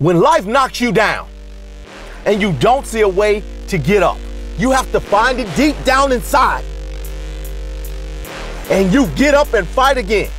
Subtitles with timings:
[0.00, 1.28] When life knocks you down
[2.24, 4.16] and you don't see a way to get up,
[4.56, 6.64] you have to find it deep down inside.
[8.70, 10.30] And you get up and fight again.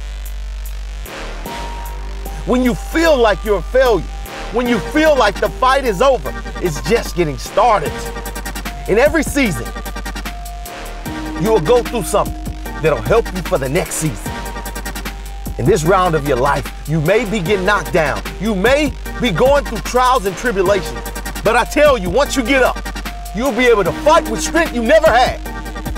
[2.47, 4.03] When you feel like you're a failure,
[4.51, 7.91] when you feel like the fight is over, it's just getting started.
[8.89, 9.67] In every season,
[11.39, 12.33] you will go through something
[12.81, 14.30] that'll help you for the next season.
[15.57, 18.21] In this round of your life, you may be getting knocked down.
[18.39, 20.99] You may be going through trials and tribulations.
[21.43, 22.77] But I tell you, once you get up,
[23.35, 25.39] you'll be able to fight with strength you never had.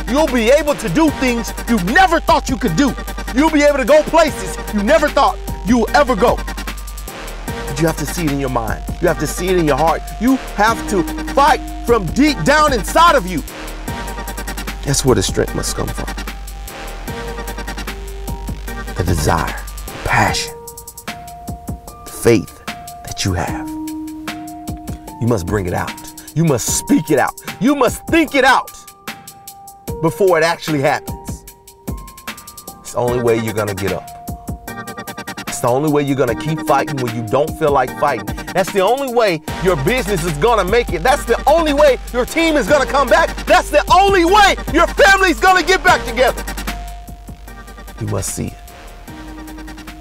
[0.09, 2.93] You'll be able to do things you never thought you could do.
[3.35, 6.35] You'll be able to go places you never thought you would ever go.
[6.35, 8.83] But you have to see it in your mind.
[9.01, 10.01] You have to see it in your heart.
[10.19, 13.41] You have to fight from deep down inside of you.
[14.85, 16.22] That's where the strength must come from.
[19.03, 19.59] The desire,
[20.05, 20.53] passion,
[22.05, 23.67] the faith that you have.
[25.19, 25.91] You must bring it out.
[26.35, 27.33] You must speak it out.
[27.59, 28.71] You must think it out
[30.01, 31.43] before it actually happens.
[32.79, 34.07] It's the only way you're gonna get up.
[35.49, 38.33] It's the only way you're gonna keep fighting when you don't feel like fighting.
[38.53, 41.03] That's the only way your business is gonna make it.
[41.03, 43.35] That's the only way your team is gonna come back.
[43.47, 46.41] That's the only way your family's gonna get back together.
[47.99, 48.62] You must see it.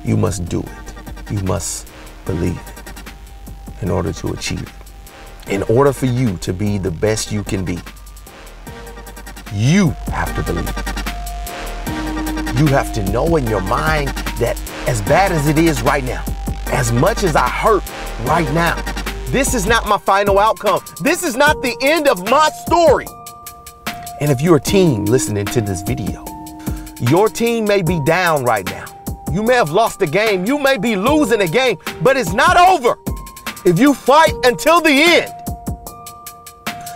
[0.05, 1.31] You must do it.
[1.31, 1.89] You must
[2.25, 5.53] believe it in order to achieve it.
[5.53, 7.79] In order for you to be the best you can be,
[9.53, 10.77] you have to believe it.
[12.59, 14.09] You have to know in your mind
[14.39, 16.25] that as bad as it is right now,
[16.67, 17.83] as much as I hurt
[18.25, 18.81] right now,
[19.27, 20.81] this is not my final outcome.
[21.01, 23.07] This is not the end of my story.
[24.21, 26.25] And if you're a team listening to this video,
[27.01, 28.87] your team may be down right now.
[29.33, 30.45] You may have lost the game.
[30.45, 32.99] You may be losing the game, but it's not over.
[33.65, 35.33] If you fight until the end,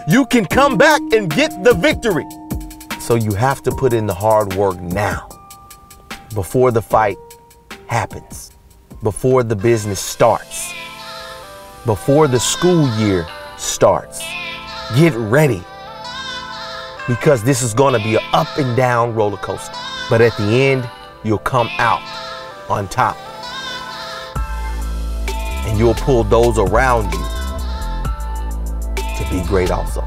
[0.06, 2.26] you can come back and get the victory.
[3.00, 5.28] So you have to put in the hard work now
[6.34, 7.16] before the fight
[7.86, 8.50] happens,
[9.02, 10.74] before the business starts,
[11.86, 13.26] before the school year
[13.56, 14.20] starts.
[14.94, 15.62] Get ready
[17.08, 19.72] because this is going to be an up and down roller coaster.
[20.10, 20.86] But at the end,
[21.24, 22.02] you'll come out
[22.68, 23.16] on top.
[25.66, 27.24] And you'll pull those around you
[29.16, 30.02] to be great also.